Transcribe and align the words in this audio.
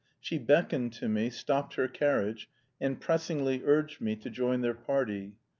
She 0.19 0.39
beckoned 0.39 0.93
to 0.93 1.07
me, 1.07 1.29
stopped 1.29 1.75
her 1.75 1.87
carriage, 1.87 2.49
and 2.79 2.99
pressingly 2.99 3.61
urged 3.63 4.01
me 4.01 4.15
to 4.15 4.31
join 4.31 4.61
their 4.61 4.73
party. 4.73 5.33